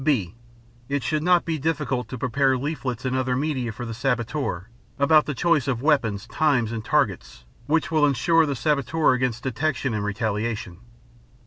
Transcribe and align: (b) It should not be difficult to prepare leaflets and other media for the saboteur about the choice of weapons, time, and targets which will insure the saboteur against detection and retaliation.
(b) 0.03 0.33
It 0.89 1.03
should 1.03 1.21
not 1.21 1.45
be 1.45 1.59
difficult 1.59 2.07
to 2.07 2.17
prepare 2.17 2.57
leaflets 2.57 3.05
and 3.05 3.15
other 3.15 3.35
media 3.35 3.71
for 3.71 3.85
the 3.85 3.93
saboteur 3.93 4.67
about 4.97 5.27
the 5.27 5.35
choice 5.35 5.67
of 5.67 5.83
weapons, 5.83 6.25
time, 6.25 6.65
and 6.73 6.83
targets 6.83 7.45
which 7.67 7.91
will 7.91 8.07
insure 8.07 8.47
the 8.47 8.55
saboteur 8.55 9.13
against 9.13 9.43
detection 9.43 9.93
and 9.93 10.03
retaliation. 10.03 10.79